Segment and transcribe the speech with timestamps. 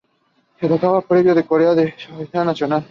[0.55, 2.79] Este tratado privó a Corea de su soberanía nacional.